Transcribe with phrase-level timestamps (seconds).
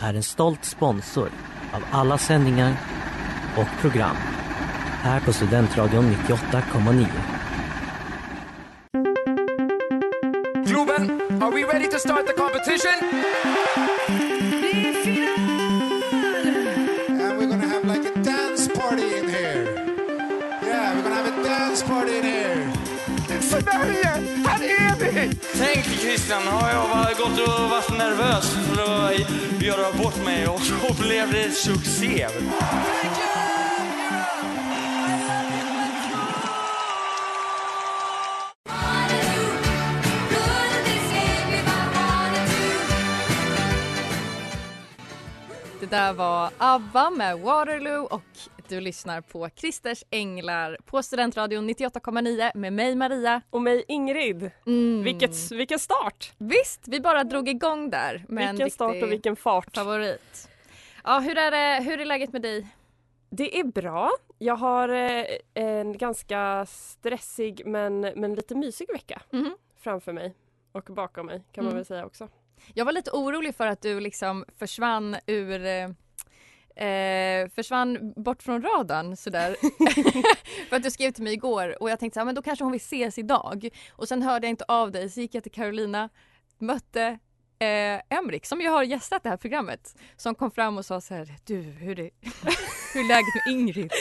[0.00, 1.30] är en stolt sponsor
[1.72, 2.76] av alla sändningar
[3.56, 4.16] och program
[5.02, 7.06] här på Studentradion 98,9.
[10.66, 13.59] Globen, are we ready to start the competition?
[25.62, 31.02] Tänk Christian, har jag gått och varit nervös för att göra bort mig och så
[31.02, 32.28] blev det succé.
[45.80, 48.22] Det där var ABBA med Waterloo och
[48.70, 53.42] du lyssnar på Christers Änglar på Studentradion 98,9 med mig Maria.
[53.50, 54.50] Och mig Ingrid.
[54.66, 55.02] Mm.
[55.02, 56.32] Vilket, vilken start!
[56.38, 59.74] Visst, vi bara drog igång där Vilken start och vilken fart.
[59.76, 60.48] favorit.
[61.04, 62.66] Ja, hur är, det, hur är läget med dig?
[63.30, 64.10] Det är bra.
[64.38, 69.56] Jag har eh, en ganska stressig men, men lite mysig vecka Mhm.
[69.80, 70.34] framför mig.
[70.72, 71.76] Och bakom mig kan man Mm.
[71.76, 72.28] väl säga också.
[72.74, 75.64] Jag var lite orolig för att du liksom försvann ur
[76.80, 79.56] eh, försvann bort från radarn sådär.
[80.68, 82.64] för att du skrev till mig igår och jag tänkte så här, men då kanske
[82.64, 83.68] hon vill ses idag.
[83.92, 86.08] Och sen hörde jag inte av dig så gick jag till Carolina,
[86.58, 87.18] mötte
[87.60, 91.14] eh, Emrik som ju har gästat det här programmet som kom fram och sa så
[91.14, 92.10] här, du hur är,
[92.94, 93.92] hur är läget med Ingrid?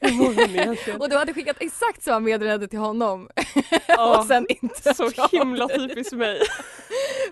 [0.00, 1.00] Hur mår hon egentligen?
[1.00, 3.28] och du hade skickat exakt samma meddelande till honom
[3.98, 6.40] och sen inte så himla typiskt mig.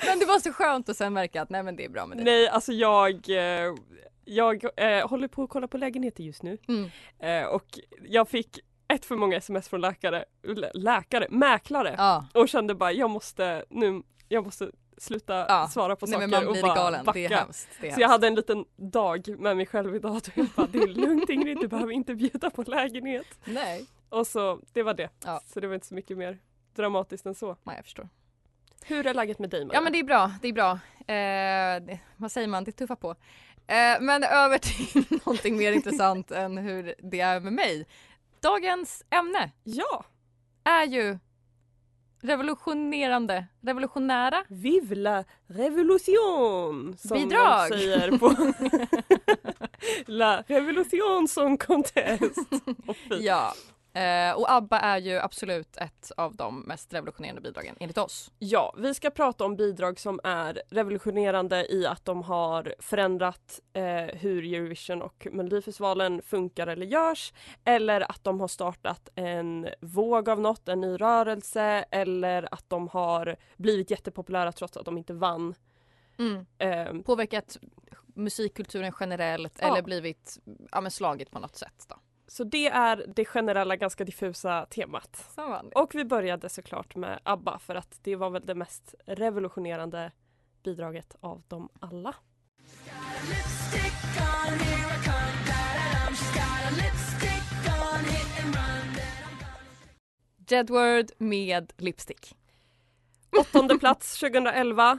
[0.07, 2.19] Men det var så skönt att sen märka att nej men det är bra med
[2.19, 2.25] dig.
[2.25, 3.75] Nej, alltså jag, eh,
[4.29, 6.59] jag eh, håller på att kolla på lägenheter just nu.
[6.69, 6.91] Mm.
[7.19, 7.79] Eh, och
[8.09, 8.59] jag fick
[8.89, 12.27] ett för många sms från läkare, lä- läkare, mäklare Ja.
[12.35, 15.69] och kände bara jag måste nu, jag måste sluta Ja.
[15.71, 17.19] svara på Nej saker och bara galen, backa.
[17.19, 17.69] det är hemskt.
[17.81, 20.67] Det är Så jag hade en liten dag med mig själv idag och jag bara
[20.67, 23.27] det är lugnt Ingrid, du behöver inte bjuda på lägenhet.
[23.45, 23.87] Nej.
[24.09, 25.09] Och så det var det.
[25.25, 25.41] Ja.
[25.47, 26.39] Så det var inte så mycket mer
[26.77, 27.57] dramatiskt än så.
[27.63, 28.09] Nej jag förstår.
[28.85, 29.77] Hur är läget med dig Maria?
[29.79, 30.79] Ja men det är bra, det är bra.
[31.93, 33.15] Eh, vad säger man, det tuffar på.
[33.69, 37.87] Eh, men över till någonting mer intressant än hur det är med mig.
[38.41, 40.05] Dagens ämne Ja!
[40.65, 41.19] är ju
[42.23, 46.97] revolutionerande, revolutionära Vive la revolution!
[46.99, 47.71] Som Bidrag.
[47.71, 48.35] de säger på
[50.07, 52.39] La revolution som contest.
[53.21, 53.55] Ja.
[53.93, 58.31] Eh, och ABBA är ju absolut ett av de mest revolutionerande bidragen enligt oss.
[58.39, 63.83] Ja, vi ska prata om bidrag som är revolutionerande i att de har förändrat eh,
[64.05, 67.33] hur Eurovision och Melodifestivalen funkar eller görs.
[67.65, 71.85] Eller att de har startat en våg av något, en ny rörelse.
[71.91, 75.55] Eller att de har blivit jättepopulära trots att de inte vann.
[76.59, 77.59] Eh, Påverkat
[78.15, 79.69] musikkulturen generellt Ja.
[79.69, 80.39] eller blivit
[80.73, 81.87] ja, men slagit på något sätt.
[81.89, 81.97] Då.
[82.29, 85.31] Så det är det generella, ganska diffusa temat.
[85.75, 90.13] Och vi började såklart med ABBA för att det var väl det mest revolutionerande
[90.63, 92.15] bidraget av dem alla.
[100.49, 102.37] Jedward med lipstick.
[103.41, 104.99] Åttonde plats 2011.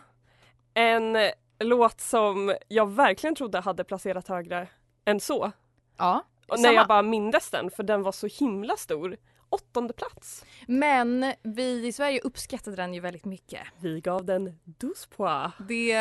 [0.74, 1.18] En
[1.60, 4.68] låt som jag verkligen trodde hade placerat högre
[5.06, 5.52] än så.
[5.98, 6.74] Ja, Och när samma.
[6.76, 9.18] jag bara mindes den för den var så himla stor.
[9.52, 10.46] Åttonde plats.
[10.68, 13.60] Men vi i Sverige uppskattade den ju väldigt mycket.
[13.80, 15.52] Vi gav den douze pois.
[15.68, 15.94] Det,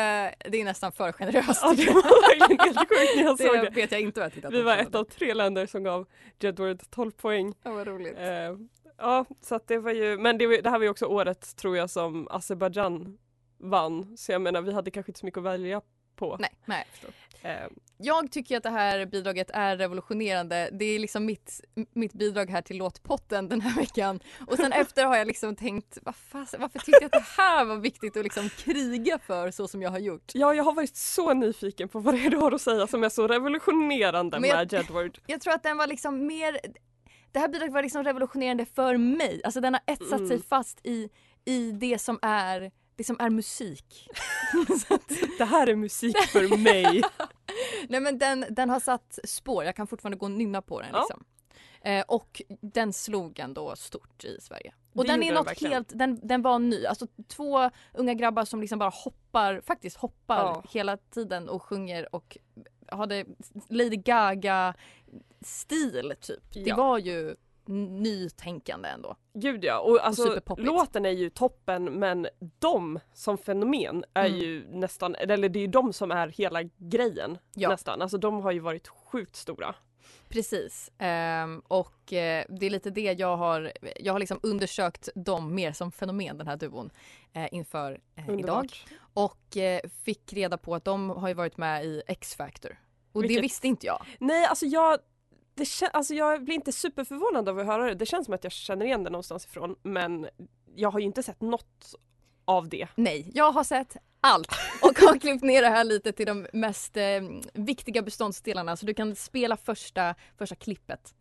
[0.49, 1.61] det är nästan för generöst.
[1.63, 4.33] Ja, det var verkligen helt sjukt när jag såg det vet jag inte vad jag
[4.33, 6.05] tittat Vi var ett av tre länder som gav
[6.39, 7.53] Jedward 12 poäng.
[7.63, 8.17] Ja, vad roligt.
[8.17, 8.55] Eh,
[8.97, 11.55] ja, så att det var ju, men det, var- det här var ju också året
[11.55, 13.17] tror jag som Azerbaijan
[13.57, 14.17] vann.
[14.17, 15.81] Så jag menar vi hade kanske inte så mycket att välja
[16.19, 16.37] på.
[16.39, 17.11] Nej, nej jag förstår.
[17.41, 17.67] Eh,
[17.97, 20.69] Jag tycker att det här bidraget är revolutionerande.
[20.71, 21.61] Det är liksom mitt,
[21.93, 24.19] mitt bidrag här till låtpotten den här veckan.
[24.47, 27.65] Och sen efter har jag liksom tänkt, vad fas, varför tyckte jag att det här
[27.65, 30.31] var viktigt att liksom kriga för så som jag har gjort?
[30.33, 33.03] ja, jag har varit så nyfiken på vad det är du har att säga som
[33.03, 35.17] är så revolutionerande Men jag- med Jedward.
[35.27, 36.59] Jag tror att den var liksom mer,
[37.31, 39.41] det här bidraget var liksom revolutionerande för mig.
[39.43, 40.41] Alltså den har etsat sig Mm.
[40.49, 41.09] fast i,
[41.45, 44.07] i det som är det som är musik.
[45.37, 47.01] Det här är musik för mig.
[47.89, 50.89] Nej men den, den har satt spår, jag kan fortfarande gå och nynna på den
[50.93, 50.99] Ja.
[50.99, 51.23] liksom.
[51.81, 54.73] Eh, och den slog ändå stort i Sverige.
[54.93, 55.73] Och Det den är den något verkligen.
[55.73, 56.85] helt, den, den var ny.
[56.85, 60.63] Alltså två unga grabbar som liksom bara hoppar, faktiskt hoppar Ja.
[60.69, 62.37] hela tiden och sjunger och
[62.87, 63.25] hade
[63.69, 64.73] Lady Gaga
[65.41, 66.53] stil typ.
[66.53, 66.75] Det Ja.
[66.75, 67.35] var ju
[67.69, 69.15] nytänkande ändå.
[69.33, 70.65] Gud ja, och alltså superpoppigt.
[70.67, 72.27] låten är ju toppen men
[72.59, 74.39] de som fenomen är Mm.
[74.39, 77.69] ju nästan, eller det är ju de som är hela grejen Ja.
[77.69, 78.01] nästan.
[78.01, 79.75] Alltså de har ju varit sjukt stora.
[80.29, 80.91] Precis.
[80.97, 85.71] Ehm, och eh, det är lite det jag har, jag har liksom undersökt dem mer
[85.71, 86.89] som fenomen den här duon
[87.33, 88.67] eh, inför eh, idag.
[89.13, 92.79] Och eh, fick reda på att de har ju varit med i X-Factor.
[93.11, 94.05] Och det Vilket- visste inte jag.
[94.19, 94.99] Nej alltså jag,
[95.59, 97.95] det kän- alltså jag blir inte superförvånad av att höra det.
[97.95, 100.27] Det känns som att jag känner igen det någonstans ifrån men
[100.75, 101.95] jag har ju inte sett något
[102.45, 102.87] av det.
[102.95, 104.47] Nej, jag har sett allt
[104.81, 107.03] och har klippt ner det här lite till de mest eh,
[107.53, 111.13] viktiga beståndsdelarna så du kan spela första, första klippet.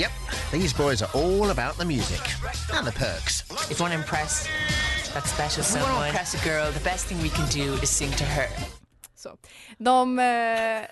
[0.00, 0.10] Yep,
[0.52, 2.20] these boys are all about the music
[2.78, 3.42] and the perks.
[3.70, 4.46] If you want to impress
[5.14, 7.46] that special If we want to someone, impress a girl, the best thing we can
[7.64, 8.48] do is sing to her.
[9.16, 9.36] Så.
[9.78, 10.86] De, eh,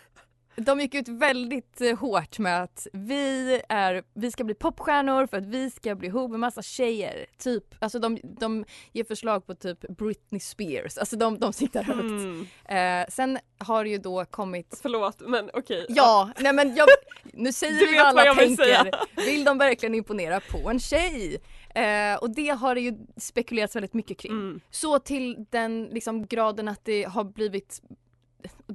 [0.56, 5.36] de gick ut väldigt eh, hårt med att vi, är, vi ska bli popstjärnor för
[5.36, 7.26] att vi ska bli ihop med massa tjejer.
[7.38, 12.00] Typ, alltså de, de ger förslag på typ Britney Spears, alltså de, de siktar högt.
[12.00, 12.46] Mm.
[12.64, 15.86] Eh, sen har det ju då kommit Förlåt men okej.
[15.88, 16.88] Ja, nej men jag,
[17.32, 18.64] nu säger vi vad alla vad jag vill tänker.
[18.64, 18.90] säga.
[19.16, 21.40] Vill de verkligen imponera på en tjej?
[21.74, 24.32] Eh, och det har det ju spekulerats väldigt mycket kring.
[24.32, 24.60] Mm.
[24.70, 27.82] Så till den liksom, graden att det har blivit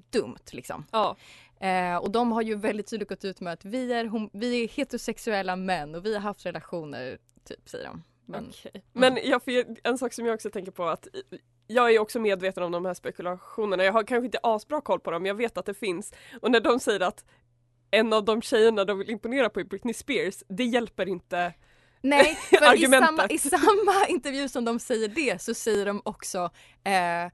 [0.09, 0.85] dumt liksom.
[0.91, 1.15] Ja.
[1.59, 4.67] Eh, och de har ju väldigt tydligt gått ut med att vi är, vi är
[4.67, 8.03] heterosexuella män och vi har haft relationer, typ säger de.
[8.25, 8.83] Men, Okej.
[8.93, 9.41] Men jag,
[9.83, 11.07] en sak som jag också tänker på att
[11.67, 13.83] jag är också medveten om de här spekulationerna.
[13.83, 16.13] Jag har kanske inte asbra koll på dem, men jag vet att det finns.
[16.41, 17.25] Och när de säger att
[17.91, 21.53] en av de tjejerna de vill imponera på är Britney Spears, det hjälper inte.
[22.01, 26.49] Nej, för i samma, i samma intervju som de säger det så säger de också
[26.83, 27.31] eh,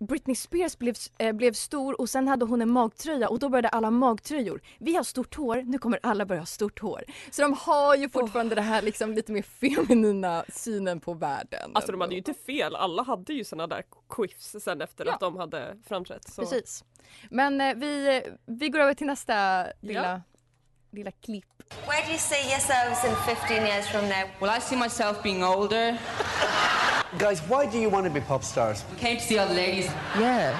[0.00, 3.68] Britney Spears blev, eh, blev stor och sen hade hon en magtröja och då började
[3.68, 4.60] alla magtröjor.
[4.78, 7.04] Vi har stort hår, nu kommer alla börja ha stort hår.
[7.30, 11.70] Så de har ju fortfarande det här liksom lite mer feminina synen på världen.
[11.74, 15.12] Alltså de hade ju inte fel, alla hade ju såna där quiffs sen efter Ja.
[15.14, 16.28] att de hade framträtt.
[16.32, 16.42] Så.
[16.42, 16.84] Precis.
[17.30, 20.22] Men eh, vi, vi går över till nästa lilla,
[20.92, 21.44] lilla klipp.
[21.86, 24.28] Where do you see yourselves in 15 years from now?
[24.40, 25.98] Well, I see myself being older.
[27.16, 28.84] Guys, why do you want to be pop stars?
[28.98, 29.86] Came to see all the ladies.
[30.20, 30.54] Yeah,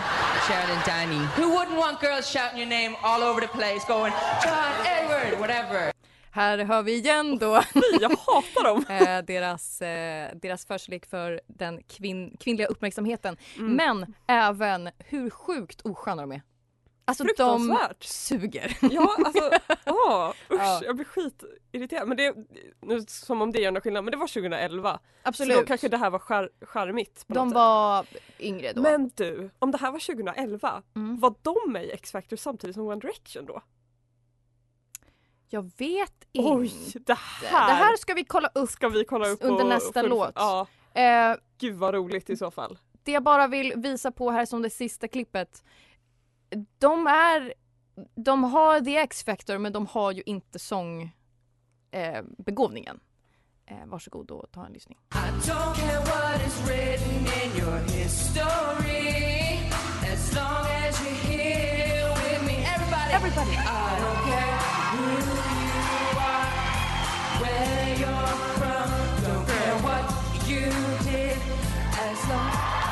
[0.46, 1.18] Sharon and Danny.
[1.36, 4.12] Who wouldn't want girls shouting your name all over the place, going
[4.42, 5.92] John, Edward, whatever?
[6.30, 7.46] Här hör vi igen då
[8.00, 8.84] jag hatar dem.
[8.88, 13.36] eh, deras, eh, deras förkärlek för den kvinn, kvinnliga uppmärksamheten.
[13.56, 13.72] Mm.
[13.76, 16.42] Men även hur sjukt osköna de är.
[17.08, 18.76] Alltså de suger.
[18.80, 19.50] Ja, alltså,
[19.86, 20.80] åh, usch, Ja.
[20.84, 22.08] jag blir skitirriterad.
[22.08, 22.34] Men det,
[22.80, 24.98] nu som om det gör någon skillnad, men det var 2011.
[25.22, 25.54] Absolut.
[25.56, 26.18] Så då kanske det här var.
[26.18, 28.06] På De var
[28.40, 28.82] yngre då.
[28.82, 31.18] Men du, om det här var 2011, Mm.
[31.20, 33.62] var de med i X-Factor samtidigt som One Direction då?
[35.50, 36.48] Jag vet inte.
[36.50, 36.72] Oj,
[37.06, 40.00] det här, Det här ska vi kolla upp ska vi kolla upp under och nästa
[40.02, 40.32] full- låt.
[40.34, 42.78] Ja, Eh, gud vad roligt i så fall.
[43.02, 45.64] det jag bara vill visa på här som det sista klippet.
[46.78, 47.54] De är,
[48.14, 51.02] de har the X-factor men de har ju inte sång
[51.90, 52.22] eh.
[53.70, 54.98] Eh, varsågod och ta en lyssning.
[63.18, 63.50] Everybody.
[63.50, 64.58] I don't care
[64.92, 65.04] who
[65.64, 66.48] you are,
[67.42, 68.88] where you're from,
[69.24, 70.04] don't care what
[70.48, 70.70] you
[71.04, 71.38] did
[71.98, 72.87] as long.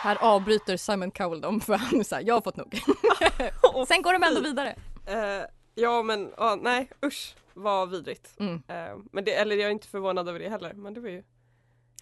[0.00, 2.74] Här avbryter Simon Cowell dem för han är såhär, jag har fått nog.
[3.88, 4.76] Sen går de ändå vidare.
[5.06, 8.34] Eh, ja men ja, nej usch vad vidrigt.
[8.40, 8.62] Mm.
[8.68, 11.22] Eh, men det, eller jag är inte förvånad över det heller men det var ju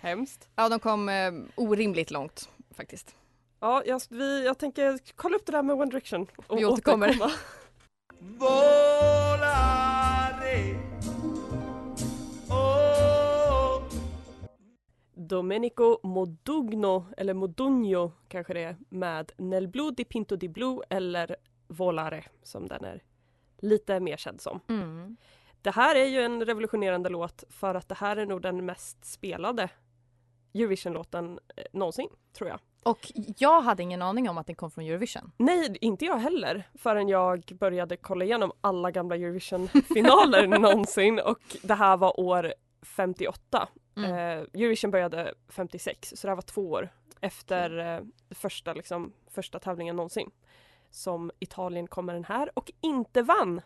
[0.01, 0.49] hemskt.
[0.57, 3.15] Ja, de kom eh, orimligt långt faktiskt.
[3.61, 6.27] Ja, jag, vi, jag tänker kolla upp det där med One Direction.
[6.47, 7.09] Och Vi återkommer.
[7.09, 7.33] återkomma.
[15.29, 21.37] Domenico Modugno, eller Modugno kanske det är, med Nel Blu di Pinto di Blu eller
[21.69, 23.03] Volare som den är
[23.59, 24.61] lite mer känd som.
[24.69, 25.17] Mm.
[25.63, 29.05] Det här är ju en revolutionerande låt för att det här är nog den mest
[29.05, 29.69] spelade
[30.55, 32.61] Eurovision-låten eh, någonsin, tror jag.
[32.83, 35.33] Och jag hade ingen aning om att den kom från Eurovision.
[35.37, 41.75] Nej, inte jag heller förrän jag började kolla igenom alla gamla Eurovision-finaler någonsin och det
[41.75, 43.69] här var år 58.
[43.97, 44.11] Mm.
[44.11, 46.89] Eh, Eurovision började 56 så det här var två år
[47.21, 50.31] efter eh, första, liksom, första tävlingen någonsin.
[50.91, 53.61] Som Italien kom med den här och inte vann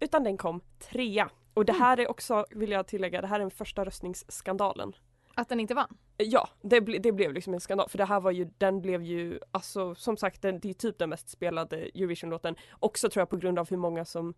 [0.00, 1.30] utan den kom trea.
[1.54, 4.92] Och det här är också, vill jag tillägga, det här är den första röstningsskandalen.
[5.34, 5.96] Att den inte vann?
[6.16, 9.02] Ja, det, ble, det blev liksom en skandal för det här var ju, den blev
[9.02, 12.56] ju, alltså som sagt den, det är typ den mest spelade Eurovision-låten.
[12.78, 14.34] Också tror jag på grund av hur många som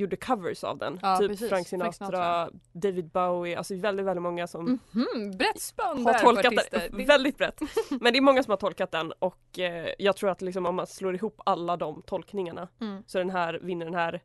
[0.00, 0.98] gjorde covers av den.
[1.02, 1.48] Ja, typ precis.
[1.48, 2.50] Frank Sinatra, Frank Sinatra.
[2.72, 6.88] David Bowie, alltså väldigt, väldigt många som Mhm, brett spann har tolkat artister.
[6.90, 7.06] den.
[7.06, 7.60] Väldigt brett.
[8.00, 10.74] Men det är många som har tolkat den och eh, jag tror att liksom om
[10.74, 13.02] man slår ihop alla de tolkningarna Mm.
[13.06, 14.22] så den här vinner den här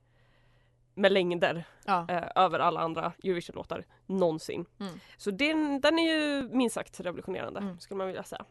[0.98, 2.06] med längder Ja.
[2.10, 4.66] eh, över alla andra Eurovision-låtar någonsin.
[4.80, 4.94] Mm.
[5.18, 7.80] Så den, den är ju minst sagt revolutionerande Mm.
[7.80, 8.46] skulle man vilja säga.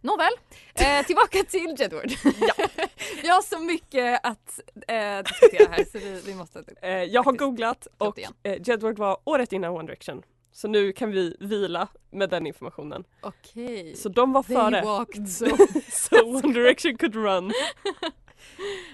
[0.00, 0.32] Nåväl,
[0.74, 2.08] eh, tillbaka till Jedward.
[3.22, 6.64] vi har så mycket att eh, diskutera här så vi, vi måste...
[6.82, 10.22] Eh, jag har googlat och eh, Jedward var året innan One Direction.
[10.52, 13.04] Så nu kan vi vila med den informationen.
[13.20, 13.94] Okej.
[13.96, 14.82] Så de var They före.
[14.82, 15.46] walked so
[15.90, 17.44] so One Direction could run.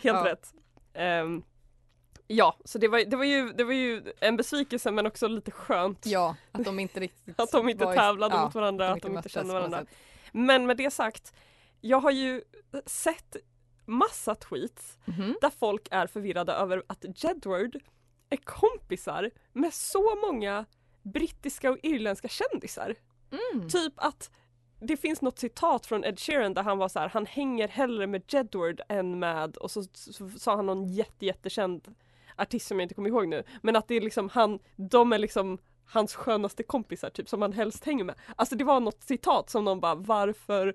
[0.02, 0.24] Helt Ja.
[0.24, 0.52] rätt.
[0.94, 1.42] Ehm,
[2.26, 5.50] ja, så det var, det, var ju, det var ju en besvikelse men också lite
[5.50, 6.06] skönt.
[6.06, 8.92] Ja, att de inte riktigt Att de inte var i- tävlade ja, mot varandra, de
[8.92, 9.78] att de inte möttes kände varandra.
[9.78, 9.88] sätt.
[10.36, 11.34] Men med det sagt,
[11.80, 12.42] jag har ju
[12.86, 13.36] sett
[13.84, 15.36] massa tweets Mhm.
[15.40, 17.78] där folk är förvirrade över att Jedward
[18.30, 20.64] är kompisar med så många
[21.02, 22.94] brittiska och irländska kändisar.
[23.30, 23.68] Mm.
[23.68, 24.30] Typ att
[24.80, 28.06] det finns något citat från Ed Sheeran där han var så här, han hänger hellre
[28.06, 29.84] med Jedward än med, och så
[30.38, 31.94] sa han någon jätte, jättekänd
[32.36, 35.18] artist som jag inte kommer ihåg nu, men att det är liksom han, de är
[35.18, 38.14] liksom hans skönaste kompisar typ som han helst hänger med.
[38.36, 40.74] Alltså det var något citat som någon bara, varför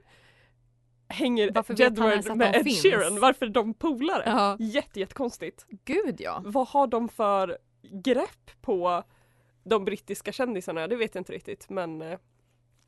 [1.07, 2.81] hänger Varför Jedward med Ed finns?
[2.81, 3.19] Sheeran?
[3.19, 4.23] Varför är de polare?
[4.25, 4.55] Ja.
[4.59, 5.65] Jätte, jättekonstigt.
[5.85, 6.41] Gud ja.
[6.45, 9.03] Vad har de för grepp på
[9.63, 10.87] de brittiska kändisarna?
[10.87, 12.17] Det vet jag inte riktigt men eh,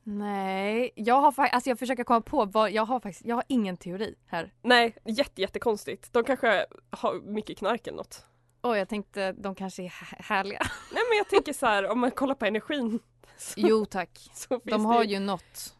[0.06, 3.44] Nej, jag har faktiskt, alltså jag försöker komma på vad, jag har faktiskt, jag har
[3.48, 4.52] ingen teori här.
[4.62, 6.12] Nej, jätte, jättekonstigt.
[6.12, 8.26] De kanske har mycket knark eller något.
[8.64, 10.58] Åh, jag tänkte de kanske är hä- härliga.
[10.92, 13.00] Nej men jag tänker så här, om man kollar på energin.
[13.36, 14.10] Så, Jo tack.
[14.48, 15.74] De det har ju något.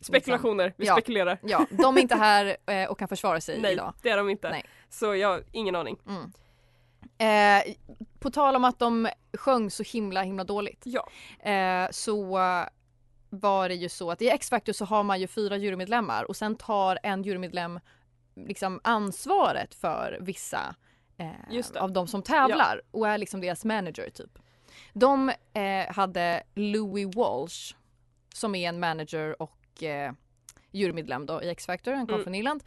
[0.00, 0.94] spekulationer, vi Ja.
[0.94, 1.38] spekulerar.
[1.42, 3.94] Ja, de är inte här eh, och kan försvara sig Nej, idag.
[4.02, 4.50] det är de inte.
[4.50, 4.64] Nej.
[4.90, 5.98] Så jag har ingen aning.
[6.08, 6.32] Mm.
[7.18, 7.74] Eh,
[8.18, 10.82] på tal om att de sjöng så himla himla dåligt.
[10.84, 11.08] Ja.
[11.50, 12.24] Eh, så
[13.30, 16.56] var det ju så att i X-Factor så har man ju fyra jurymedlemmar och sen
[16.56, 17.80] tar en jurymedlem
[18.36, 20.74] liksom ansvaret för vissa
[21.22, 24.38] eh, av de som tävlar och är liksom deras manager typ.
[24.92, 27.74] De eh, hade Louis Walsh
[28.34, 30.12] som är en manager och eh,
[30.70, 32.24] jurymedlem då i X-Factor, han kom Mm.
[32.24, 32.62] från Irland.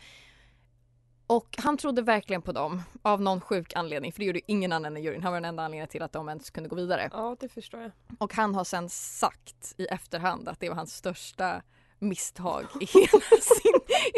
[1.27, 4.97] Och han trodde verkligen på dem av någon sjuk anledning för det gjorde ingen annan
[4.97, 5.23] i juryn.
[5.23, 7.09] Han var den enda anledningen till att de ens kunde gå vidare.
[7.13, 7.91] Ja, det förstår jag.
[8.19, 11.61] Och han har sen sagt i efterhand att det var hans största
[11.99, 13.73] misstag i hela, sin,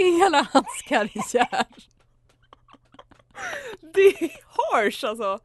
[0.05, 1.65] i hela hans karriär.
[3.93, 4.31] Det är
[4.73, 5.39] harsh alltså!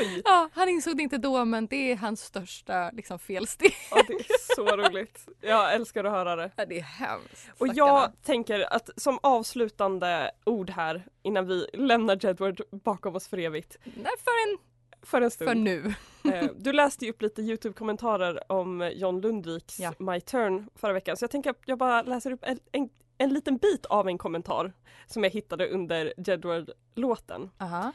[0.00, 0.22] Oj!
[0.24, 3.74] Ja, han insåg det inte då men det är hans största liksom, felsteg.
[3.90, 5.28] Ja, det är så roligt.
[5.40, 6.50] Jag älskar att höra det.
[6.56, 7.50] Ja, det är hemskt.
[7.50, 7.72] Och stackarna.
[7.74, 13.78] jag tänker att som avslutande ord här innan vi lämnar Jedward bakom oss för evigt.
[13.84, 14.58] Nej, för, en,
[15.02, 15.48] För en stund.
[15.50, 15.94] för nu.
[16.34, 19.92] Eh, Du läste ju upp lite Youtube-kommentarer om John Lundviks Ja.
[19.98, 22.88] My Turn förra veckan så jag tänker att jag bara läser upp en, en,
[23.18, 24.72] en liten bit av en kommentar
[25.06, 27.50] som jag hittade under Jedward-låten.
[27.58, 27.92] Aha.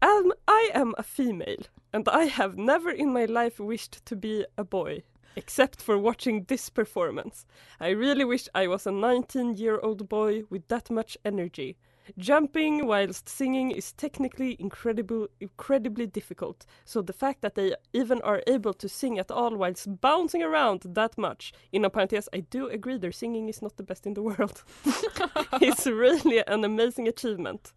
[0.00, 4.46] Um, I am a female and I have never in my life wished to be
[4.56, 5.02] a boy
[5.36, 7.46] except for watching this performance.
[7.80, 11.76] I really wish I was a 19 year old boy with that much energy.
[12.18, 18.42] Jumping whilst singing is technically incredible, incredibly difficult, so the fact that they even are
[18.46, 22.98] able to sing at all whilst bouncing around that much, inom parentes, I do agree
[22.98, 24.62] their singing is not the best in the world,
[25.60, 27.74] is really an amazing achievement.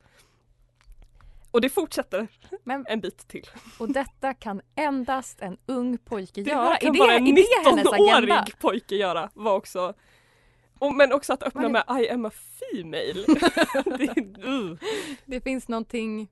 [1.51, 2.27] Och det fortsätter
[2.63, 3.45] Men, en bit till.
[3.79, 6.63] och detta kan endast en ung pojke Det göra.
[6.63, 8.19] här kan är det, bara en är det hennes agenda?
[8.19, 9.29] 19-årig pojke göra.
[9.33, 9.93] Var också,
[10.79, 13.25] och, men också att öppna med I am a female.
[13.97, 14.77] det, uh.
[15.25, 16.27] Det finns någonting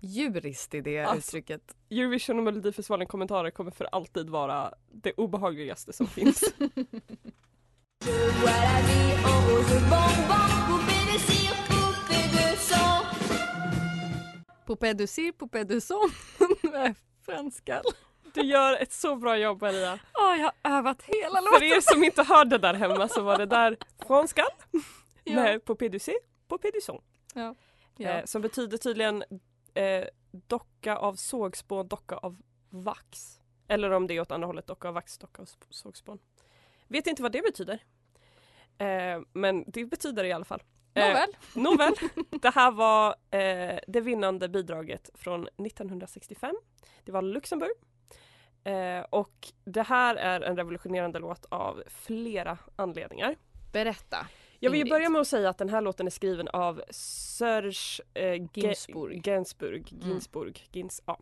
[0.00, 1.76] djuriskt i det Alltså, uttrycket.
[1.90, 6.44] Eurovision och Melodifestivalen kommentarer kommer för alltid vara det obehagligaste som finns.
[14.66, 16.10] Poupée du cire, poupée du son.
[17.26, 17.82] Franska.
[18.34, 19.98] Du gör ett så bra jobb Maria.
[20.14, 21.62] Ja, jag har övat hela För låten.
[21.68, 23.76] er som inte hörde där hemma så var det där
[24.06, 24.44] franska
[25.24, 25.34] Ja.
[25.34, 26.16] med Poupée du sais,
[26.48, 27.02] Poupée du son.
[27.34, 27.54] Ja.
[27.96, 28.08] Ja.
[28.10, 29.24] Eh, som betyder tydligen
[29.74, 32.36] eh, docka av sågspån, docka av
[32.70, 33.40] vax.
[33.68, 36.18] Eller om det är åt andra hållet, docka av vax, docka av sp- sågspån.
[36.88, 37.78] Vet inte vad det betyder.
[38.78, 40.62] Eh, men det betyder det i alla fall.
[40.94, 41.36] Eh, Nåväl.
[41.54, 41.94] nåväl.
[42.42, 46.54] Det här var eh, det vinnande bidraget från 1965.
[47.04, 47.72] Det var Luxemburg.
[48.64, 53.36] Eh, och det här är en revolutionerande låt av flera anledningar.
[53.72, 54.26] Berätta.
[54.64, 54.92] Jag vill Ingrid.
[54.92, 59.22] börja med att säga att den här låten är skriven av Serge eh, Ge- Gainsbourg.
[59.22, 60.08] Gainsbourg, Mm.
[60.08, 61.18] Gainsbourg Gins, ja,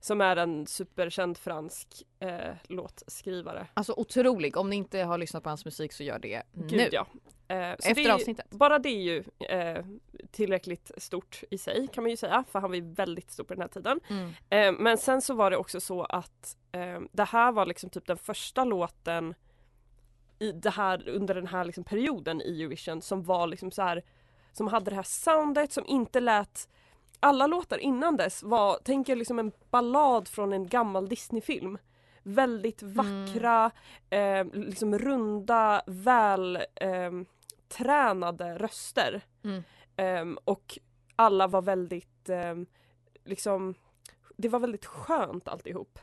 [0.00, 1.88] som är en superkänd fransk
[2.20, 3.66] eh, låtskrivare.
[3.74, 4.56] Alltså otrolig.
[4.56, 6.88] Om ni inte har lyssnat på hans musik så gör det Gud nu.
[6.92, 7.06] ja.
[7.48, 8.50] Eh, Efter det avsnittet.
[8.50, 9.84] Bara det är ju eh,
[10.30, 13.54] tillräckligt stort i sig kan man ju säga för han var ju väldigt stor på
[13.54, 14.00] den här tiden.
[14.10, 14.28] Mm.
[14.50, 18.06] Eh, men sen så var det också så att eh, det här var liksom typ
[18.06, 19.34] den första låten
[20.38, 24.02] i det här, under den här liksom perioden i Eurovision som var liksom så här
[24.52, 26.68] som hade det här soundet som inte lät
[27.20, 31.78] alla låtar innan dess var, tänk er liksom en ballad från en gammal Disneyfilm.
[32.22, 33.70] Väldigt vackra,
[34.10, 37.10] eh, liksom runda, väl eh,
[37.68, 39.22] tränade röster.
[39.44, 39.62] Mm.
[39.96, 40.78] Ehm, och
[41.16, 42.66] alla var väldigt, ehm,
[43.24, 43.74] liksom,
[44.36, 45.98] det var väldigt skönt alltihop.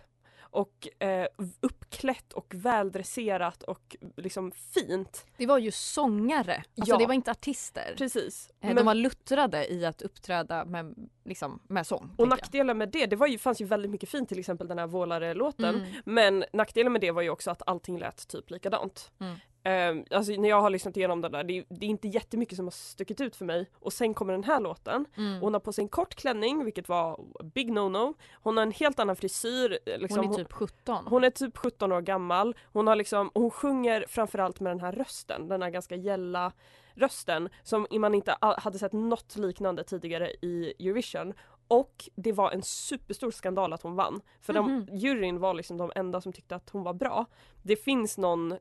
[0.53, 1.27] Och eh,
[1.60, 5.25] uppklätt och väldresserat och liksom fint.
[5.38, 6.55] Det var ju sångare.
[6.77, 6.98] Alltså Ja.
[6.98, 7.93] det var inte artister.
[7.98, 8.50] Precis.
[8.62, 10.95] Eh, De Men- var luttrade i att uppträda med,
[11.25, 12.03] liksom, med sång.
[12.17, 12.29] Och jag.
[12.29, 14.88] nackdelen med det, det var ju, fanns ju väldigt mycket fint, till exempel den här
[14.88, 15.75] Vålare-låten.
[15.75, 15.93] Mm.
[16.05, 19.12] Men nackdelen med det var ju också att allting lät typ likadant.
[19.19, 19.36] Mm.
[19.65, 22.55] Um, alltså när jag har lyssnat igenom den där, det är, det är inte jättemycket
[22.55, 23.70] som har stuckit ut för mig.
[23.79, 25.05] Och sen kommer den här låten.
[25.17, 25.41] Mm.
[25.41, 28.13] Hon har på sig en kort klänning, vilket var big no-no.
[28.34, 29.79] Hon har en helt annan frisyr.
[29.86, 31.08] eh, Liksom, Hon är typ 17.
[31.08, 32.55] hon är typ 17 år gammal.
[32.74, 36.51] Hon, har liksom, hon sjunger framförallt med den här rösten, den här ganska gälla
[36.96, 41.33] rösten som man inte hade sett något liknande tidigare i Eurovision.
[41.68, 44.22] Och det var en superstor skandal att hon vann.
[44.42, 44.85] För Mhm.
[44.85, 47.25] de, juryn var liksom de enda som tyckte att hon var bra.
[47.64, 48.57] Det finns någon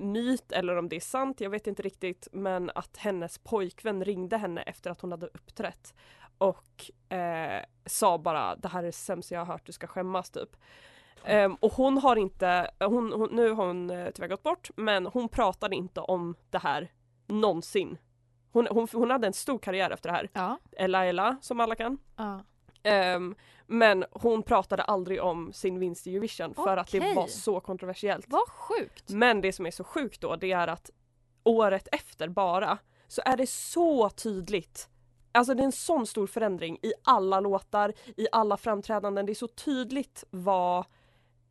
[0.00, 4.36] myt eller om det är sant, jag vet inte riktigt, men att hennes pojkvän ringde
[4.36, 5.94] henne efter att hon hade uppträtt
[6.38, 10.30] och eh, sa bara det här är det sämsta jag har hört, du ska skämmas
[10.30, 10.56] typ.
[11.24, 15.06] Ehm, och hon har inte, hon, hon, nu har hon eh, tyvärr gått bort, men
[15.06, 16.92] hon pratade inte om det här
[17.26, 17.98] någonsin.
[18.52, 20.28] Hon, hon, hon hade en stor karriär efter det här.
[20.32, 20.58] Ja.
[20.76, 21.98] Ella som alla kan.
[22.16, 22.44] Ja.
[22.82, 23.34] Ehm,
[23.70, 28.26] men hon pratade aldrig om sin vinst i Eurovision för att det var så kontroversiellt.
[28.28, 29.10] Vad sjukt.
[29.10, 30.90] Men det som är så sjukt då det är att
[31.44, 32.78] året efter bara
[33.08, 34.88] så är det så tydligt
[35.32, 39.26] Alltså det är en sån stor förändring i alla låtar, i alla framträdanden.
[39.26, 40.78] Det är så tydligt vad,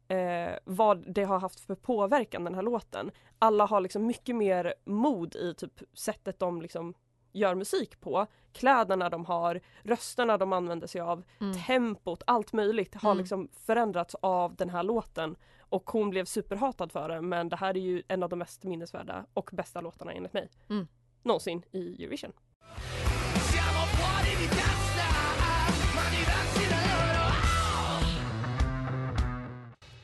[0.08, 3.12] eh, vad det har haft för påverkan den här låten.
[3.40, 6.94] Alla har liksom mycket mer mod i typ sättet de liksom
[7.32, 8.28] gör musik på.
[8.54, 11.54] Kläderna de har, rösterna de använder sig av, Mm.
[11.66, 13.18] tempot, allt möjligt har Mm.
[13.22, 15.36] liksom förändrats av den här låten.
[15.60, 18.64] Och hon blev superhatad för det men det här är ju en av de mest
[18.64, 20.50] minnesvärda och bästa låtarna enligt mig.
[20.70, 20.88] Mm.
[21.24, 22.34] Någonsin i Eurovision.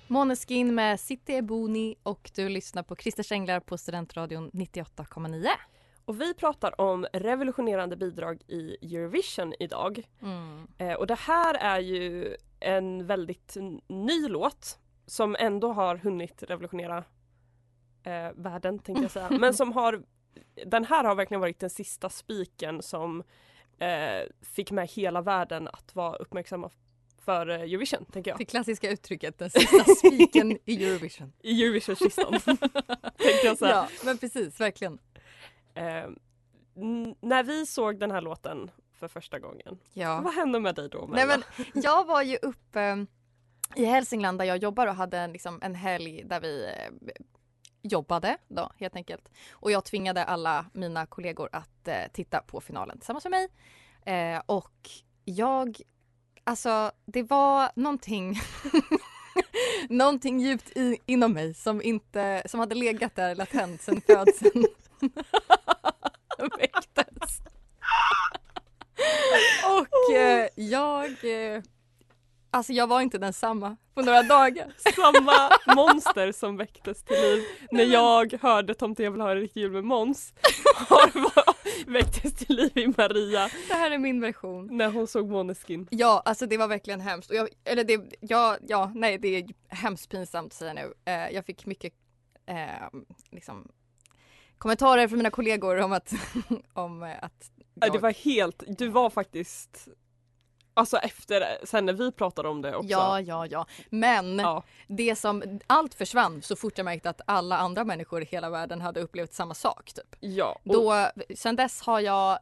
[0.07, 5.47] Måneskin med City Ebony och du lyssnar på Christer Änglar på Studentradion 98,9.
[6.05, 10.03] Och vi pratar om revolutionerande bidrag i Eurovision idag.
[10.21, 10.67] Mm.
[10.77, 17.03] Eh, och det här är ju en väldigt ny låt som ändå har hunnit revolutionera
[18.03, 19.29] eh, världen tänkte jag säga.
[19.29, 20.03] Men som har,
[20.65, 23.23] den här har verkligen varit den sista spiken som
[23.79, 26.69] eh, fick med hela världen att vara uppmärksamma
[27.25, 28.37] för eh, Eurovision tänker jag.
[28.37, 31.33] Det klassiska uttrycket, den sista spiken i Eurovision.
[31.43, 32.31] I Eurovision-kistan
[33.17, 33.71] tänkte jag säga.
[33.71, 34.99] Ja, men precis, verkligen.
[35.75, 36.09] Eh,
[37.21, 40.21] när vi såg den här låten för första gången, Ja.
[40.21, 43.05] vad hände med dig då Nej, men jag var ju uppe
[43.75, 46.91] i Hälsingland där jag jobbar och hade en, liksom, en helg där vi eh,
[47.81, 49.29] jobbade då helt enkelt.
[49.51, 53.47] Och jag tvingade alla mina kollegor att eh, titta på finalen tillsammans med mig.
[54.35, 54.89] Eh, och
[55.25, 55.77] jag,
[56.43, 58.35] alltså det var någonting
[59.89, 64.65] Någonting djupt i, inom mig som inte, som hade legat där latent sedan födseln.
[66.57, 67.41] Väcktes.
[69.65, 71.61] Och eh, jag, eh,
[72.51, 74.73] alltså jag var inte densamma på några dagar.
[74.95, 79.61] Samma monster som väcktes till liv när jag hörde Tomten jag vill ha en riktig
[79.61, 80.33] jul med Måns
[80.75, 81.11] har
[81.91, 84.77] väcktes till liv i Maria Det här är min version.
[84.77, 85.87] när hon såg Måneskin.
[85.91, 87.29] Ja, alltså det var verkligen hemskt.
[87.29, 90.93] Och jag, eller det, ja, ja, nej det är hemskt pinsamt att säga nu.
[91.05, 91.93] Eh, jag fick mycket
[92.45, 92.99] eh,
[93.31, 93.71] liksom,
[94.57, 96.13] kommentarer från mina kollegor om att,
[96.73, 97.89] om eh, att Ja.
[97.89, 99.87] Det var helt, du var faktiskt
[100.77, 102.89] Alltså efter, sen när vi pratade om det också.
[102.89, 103.65] Ja, ja, ja.
[103.89, 104.63] Men Ja.
[104.87, 108.81] det som, allt försvann så fort jag märkte att alla andra människor i hela världen
[108.81, 109.93] hade upplevt samma sak.
[109.93, 110.15] Typ.
[110.19, 112.39] Ja, och, Då, sen dess har jag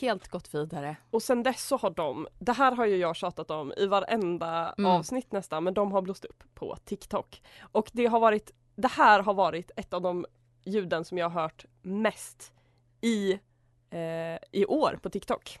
[0.00, 0.96] helt gått vidare.
[1.10, 4.74] och sen dess så har de, det här har ju jag tjatat om i varenda
[4.78, 4.90] Mm.
[4.90, 7.42] avsnitt nästan, men de har blåst upp på TikTok.
[7.72, 10.26] Och det har varit, det här har varit ett av de
[10.64, 12.52] ljuden som jag har hört mest
[13.00, 13.32] i,
[13.90, 15.58] eh, i år på TikTok.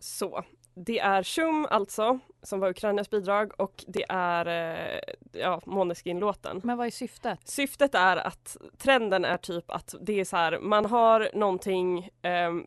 [0.00, 5.00] Så, det är Shum alltså, som var Ukrainas bidrag och det är eh,
[5.32, 6.60] ja, Måneskin-låten.
[6.64, 7.40] Men vad är syftet?
[7.44, 12.66] Syftet är att trenden är typ att det är så här, man har någonting ehm,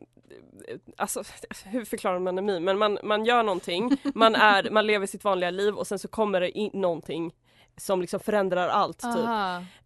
[0.96, 1.22] Alltså
[1.64, 2.60] hur förklarar man en meme?
[2.60, 6.08] Men man, man gör någonting, man, är, man lever sitt vanliga liv och sen så
[6.08, 7.34] kommer det in någonting
[7.76, 9.26] som liksom förändrar allt typ.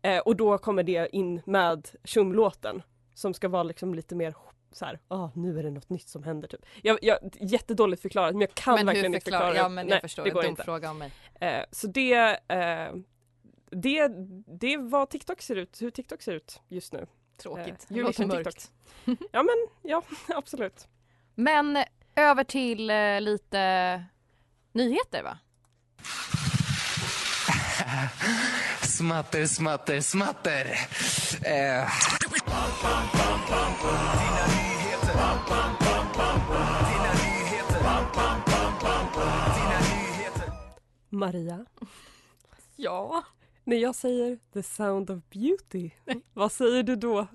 [0.02, 2.82] Eh, och då kommer det in med Tjum-låten
[3.14, 4.34] som ska vara liksom lite mer
[4.76, 6.60] så här, ah, nu är det något nytt som händer typ.
[6.82, 10.02] Jag, jag, jättedåligt förklarat men jag kan men verkligen inte förklara Ja men Nej, jag
[10.02, 10.62] förstår, det går inte.
[10.64, 11.12] fråga om mig.
[11.40, 12.12] Eh, så det,
[12.48, 12.94] eh,
[13.70, 14.08] det,
[14.60, 17.06] det är vad TikTok ser ut, hur TikTok ser ut just nu.
[17.36, 17.86] Tråkigt.
[17.90, 18.44] Eh, Det låter mörkt.
[19.04, 19.28] TikTok.
[19.32, 20.02] Ja men ja,
[20.36, 20.88] absolut.
[21.34, 21.78] Men
[22.16, 24.04] över till eh, lite
[24.72, 25.38] nyheter va?
[28.82, 30.66] Smatter, smatter, smatter.
[31.44, 31.88] Eh.
[41.10, 41.66] Maria,
[42.76, 43.24] Ja.
[43.64, 45.90] när jag säger the sound of beauty,
[46.32, 47.26] vad säger du då?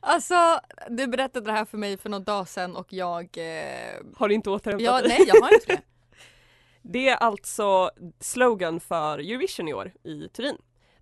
[0.00, 3.28] Alltså du berättade det här för mig för någon dag sedan och jag...
[3.38, 4.00] Eh...
[4.16, 5.08] Har inte återhämtat Ja, dig?
[5.08, 5.80] nej jag har inte det.
[6.82, 10.56] Det är alltså slogan för Eurovision i år i Turin.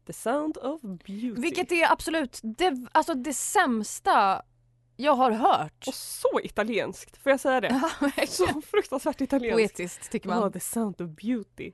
[0.09, 1.41] The sound of beauty.
[1.41, 4.43] Vilket är absolut det, alltså det sämsta
[4.97, 5.85] jag har hört.
[5.89, 7.81] Och så italienskt, får jag säga det?
[8.29, 9.77] så fruktansvärt italienskt.
[9.77, 10.43] Poetiskt tycker man.
[10.43, 11.73] Ja, the sound of beauty.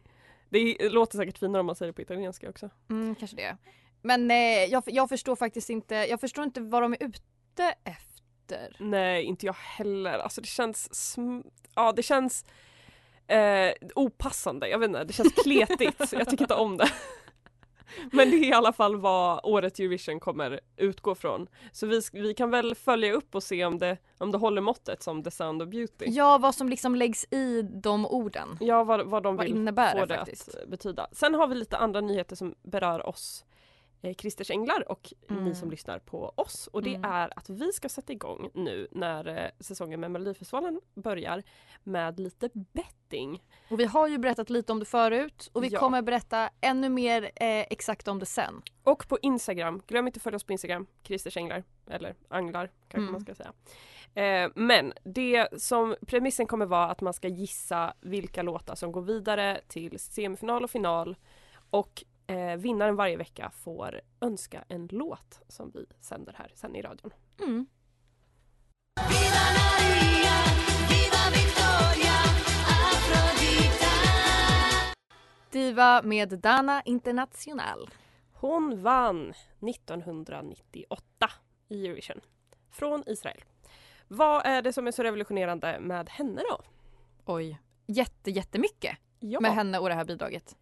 [0.48, 2.70] Det är- låter säkert finare om man säger det på italienska också.
[2.90, 3.56] Mm, kanske det.
[4.02, 8.76] Men eh, jag, jag förstår faktiskt inte, jag förstår inte vad de är ute efter.
[8.80, 10.18] Nej, inte jag heller.
[10.18, 11.16] Alltså det känns,
[11.74, 12.44] ja det känns
[13.26, 14.68] eh, opassande.
[14.68, 16.12] Jag vet inte, det känns kletigt.
[16.12, 16.88] jag tycker inte om det.
[18.12, 21.46] Men det är i alla fall vad årets Eurovision kommer utgå från.
[21.72, 25.02] Så vi, vi kan väl följa upp och se om det, om det håller måttet
[25.02, 26.04] som The Sound of Beauty.
[26.08, 28.58] Ja, vad som liksom läggs i de orden.
[28.60, 31.06] Ja, vad, vad de Vad vill innebär få det det att betyda.
[31.12, 33.44] Sen har vi lite andra nyheter som berör oss
[34.04, 35.44] eh, Christers Änglar och Mm.
[35.44, 36.66] ni som lyssnar på oss.
[36.72, 37.10] Och det Mm.
[37.10, 41.42] är att vi ska sätta igång nu när eh, säsongen med Melodifestivalen börjar
[41.82, 43.42] med lite betting.
[43.70, 45.78] Och vi har ju berättat lite om det förut och vi Ja.
[45.80, 48.62] kommer berätta ännu mer eh, exakt om det sen.
[48.82, 52.98] Och på Instagram, glöm inte att följa oss på Instagram, Christers Änglar, eller Anglar kanske
[52.98, 53.12] Mm.
[53.12, 53.52] man ska säga.
[54.16, 59.02] Eh, men det som premissen kommer vara att man ska gissa vilka låtar som går
[59.02, 61.16] vidare till semifinal och final
[61.70, 66.82] och eh, vinnaren varje vecka får önska en låt som vi sänder här sen i
[66.82, 67.10] radion.
[67.40, 67.66] Mm.
[75.50, 77.90] Diva med Dana International.
[78.32, 81.30] Hon vann 1998
[81.68, 82.20] i Eurovision
[82.70, 83.44] från Israel.
[84.08, 86.60] Vad är det som är så revolutionerande med henne då?
[87.24, 87.58] Oj.
[87.86, 89.40] Jätte, jättemycket Ja.
[89.40, 90.56] med henne och det här bidraget.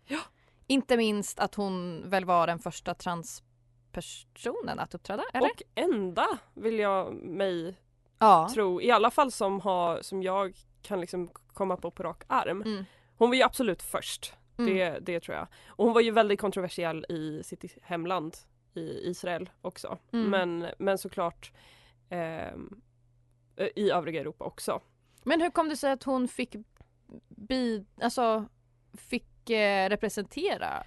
[0.67, 5.51] Inte minst att hon väl var den första transpersonen att uppträda, eller?
[5.51, 7.77] Och enda vill jag mig
[8.19, 8.51] ja.
[8.55, 12.63] tro, i alla fall som, har, som jag kan liksom komma på på rak arm.
[12.63, 12.85] Mm.
[13.17, 14.75] Hon var ju absolut först, Mm.
[14.75, 15.47] det, det tror jag.
[15.67, 18.37] Och hon var ju väldigt kontroversiell i sitt hemland
[18.75, 19.99] i Israel också.
[20.13, 20.31] Mm.
[20.31, 21.53] Men, men såklart
[22.09, 22.81] ehm,
[23.75, 24.81] i övriga Europa också.
[25.23, 26.57] Men hur kom det sig att hon fick
[27.29, 28.45] bi, alltså
[28.95, 30.85] fick eh, representera?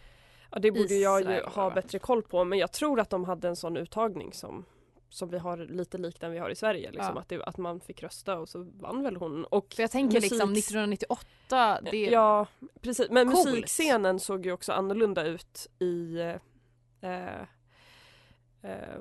[0.52, 3.24] Ja, det borde jag ju Israel, ha bättre koll på men jag tror att de
[3.24, 4.66] hade en sån uttagning som,
[5.10, 6.92] som vi har lite lik den vi har i Sverige.
[6.92, 7.22] Liksom, Ja.
[7.22, 9.46] att, det, att man fick rösta och så vann väl hon.
[9.46, 12.48] Och För jag tänker liksom musiks- 1998, det Ja,
[12.82, 13.10] precis.
[13.10, 13.46] Men Coolt.
[13.46, 16.20] musikscenen såg ju också annorlunda ut i
[17.02, 17.42] eh,
[18.62, 19.00] eh,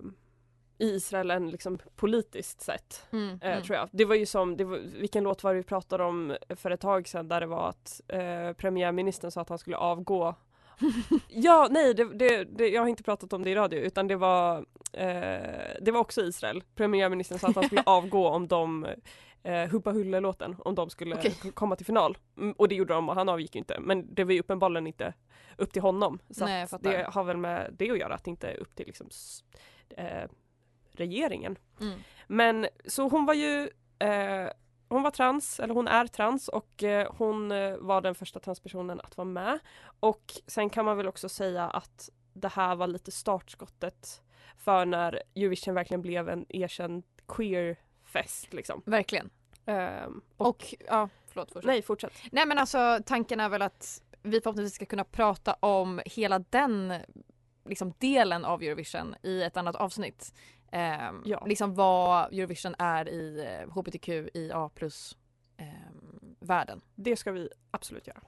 [0.84, 3.06] i Israel än liksom politiskt sett.
[3.12, 3.62] Mm, eh, mm.
[3.62, 3.88] tror jag.
[3.92, 7.08] Det var ju som, var, vilken låt var det vi pratade om för ett tag
[7.08, 10.34] sedan där det var att eh, premiärministern sa att han skulle avgå.
[11.28, 14.16] ja, nej, det, det, det, jag har inte pratat om det i radio utan det
[14.16, 14.56] var
[14.92, 16.62] eh, det var också Israel.
[16.74, 18.86] Premiärministern sa att han skulle avgå om de
[19.42, 22.18] eh, Hubba Hulle-låten, om de skulle k- komma till final.
[22.36, 23.80] Mm, och det gjorde de och han avgick inte.
[23.80, 25.14] Men det var ju uppenbarligen inte
[25.56, 26.18] upp till honom.
[26.30, 28.86] Så Nej, det har väl med det att göra, att det inte är upp till
[28.86, 29.08] liksom,
[29.96, 30.24] eh,
[30.94, 31.58] regeringen.
[31.80, 31.98] Mm.
[32.26, 34.48] Men så hon var ju eh,
[34.88, 39.00] hon var trans, eller hon är trans och eh, hon eh, var den första transpersonen
[39.00, 39.58] att vara med.
[40.00, 44.22] Och sen kan man väl också säga att det här var lite startskottet
[44.58, 48.82] för när Eurovision verkligen blev en erkänd queer-fest liksom.
[48.86, 49.30] Verkligen.
[49.66, 51.66] Ehm, Och, ja, förlåt fortsätt.
[51.66, 52.12] Nej, fortsätt.
[52.32, 56.94] Nej men alltså tanken är väl att vi förhoppningsvis ska kunna prata om hela den
[57.64, 60.34] liksom, delen av Eurovision i ett annat avsnitt.
[60.74, 61.44] Ehm, Ja.
[61.46, 65.16] Liksom vad Eurovision är i eh, hbtq i A plus
[65.56, 66.80] ehm, världen.
[66.94, 68.20] Det ska vi absolut göra.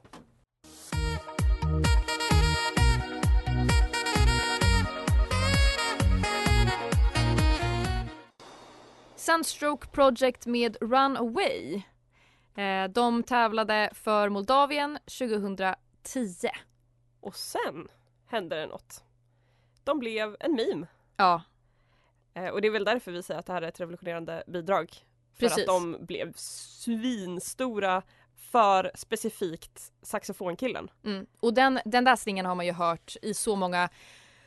[9.17, 11.83] Sunstroke Project med Runaway.
[12.57, 15.77] Eh, de tävlade för Moldavien 2010.
[17.21, 17.89] Och sen
[18.27, 19.05] hände det något.
[19.85, 20.87] De blev en meme.
[21.17, 21.41] Ja, Eh,
[22.53, 24.91] och det är väl därför vi säger att det här är ett revolutionerande bidrag.
[25.35, 25.59] För Precis.
[25.59, 28.03] att de blev svinstora
[28.37, 30.91] för specifikt saxofonkillen.
[31.05, 31.27] Mm.
[31.41, 33.89] Och den, den där slingan har man ju hört i så många,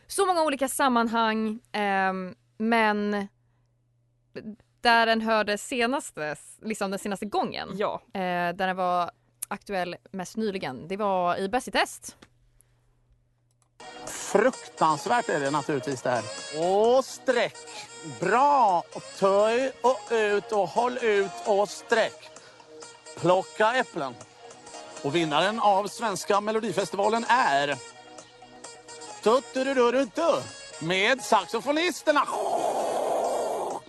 [0.08, 1.60] så många olika sammanhang.
[1.72, 3.28] ehm, men
[4.82, 8.02] där den hördes senaste, liksom den senaste gången, Ja.
[8.14, 9.12] eh, där den var
[9.48, 12.18] aktuell mest nyligen, det var i Bäst i test.
[14.32, 16.24] Fruktansvärt är det naturligtvis det här.
[16.58, 17.56] Och sträck.
[18.20, 18.84] Bra.
[19.20, 22.30] Töj och ut och håll ut och sträck.
[23.20, 24.16] Plocka äpplen.
[25.02, 27.78] Och vinnaren av Svenska Melodifestivalen är...
[29.24, 30.42] Tutturururutu
[30.80, 32.24] med saxofonisterna.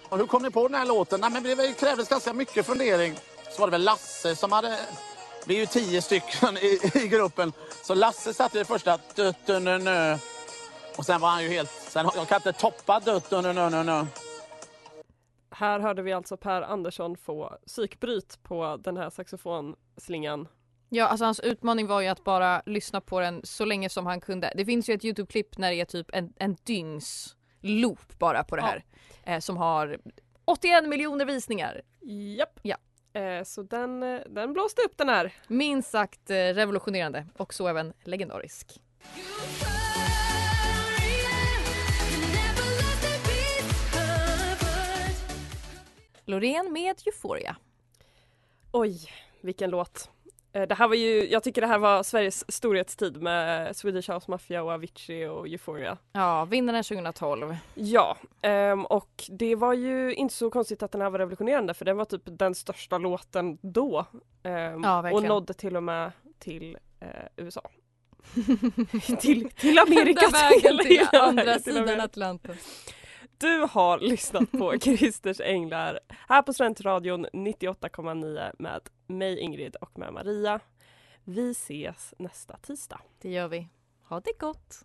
[0.08, 1.20] Och hur kom ni på den här låten?
[1.20, 3.18] Nej, men det krävdes ganska mycket fundering.
[3.52, 4.78] Så var det väl Lasse som hade...
[5.44, 7.52] Vi är ju tio stycken i, i gruppen.
[7.82, 10.18] Så Lasse satte det första tuttununö.
[10.96, 11.70] Och sen var han ju helt...
[11.70, 14.06] Sen, kan inte toppa tuttununö.
[15.50, 20.48] Här hörde vi alltså Per Andersson få psykbryt på den här saxofonslingan.
[20.88, 24.20] Ja, alltså hans utmaning var ju att bara lyssna på den så länge som han
[24.20, 24.52] kunde.
[24.56, 28.56] Det finns ju ett Youtube-klipp när det är typ en, en dygns loop bara på
[28.56, 28.84] det här.
[29.24, 29.98] Eh, som har
[30.44, 31.82] 81 miljoner visningar.
[32.36, 32.60] Japp.
[32.62, 32.76] Ja.
[33.12, 35.32] Eh, så den, eh, den blåste upp den här.
[35.48, 38.80] Minst sagt eh, revolutionerande och så även legendarisk.
[46.30, 47.56] Loreen med Euphoria.
[48.72, 48.98] Oj,
[49.40, 50.10] vilken låt.
[50.52, 54.30] Eh, Det här var ju, jag tycker det här var Sveriges storhetstid med Swedish House
[54.30, 55.98] Mafia och Avicii och Euphoria.
[56.12, 57.56] Ja, vinnaren 2012.
[57.74, 61.84] Ja, ehm, och det var ju inte så konstigt att den här var revolutionerande för
[61.84, 64.06] den var typ den största låten då.
[64.42, 67.70] Ehm, Ja, och nådde till och med till eh, USA.
[69.20, 70.26] till, till Amerika.
[70.60, 72.00] Till hela andra till sidan.
[72.00, 72.56] Atlanten.
[73.40, 80.12] Du har lyssnat på Christers Änglar här på Studentradion 98,9 med mig Ingrid och med
[80.12, 80.60] Maria.
[81.24, 83.00] Vi ses nästa tisdag.
[83.20, 83.68] Det gör vi.
[84.08, 84.84] Ha det gott!